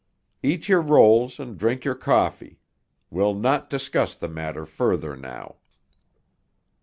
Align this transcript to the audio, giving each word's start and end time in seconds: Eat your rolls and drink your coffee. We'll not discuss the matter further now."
Eat 0.41 0.67
your 0.67 0.81
rolls 0.81 1.39
and 1.39 1.55
drink 1.55 1.85
your 1.85 1.93
coffee. 1.93 2.57
We'll 3.11 3.35
not 3.35 3.69
discuss 3.69 4.15
the 4.15 4.27
matter 4.27 4.65
further 4.65 5.15
now." 5.15 5.57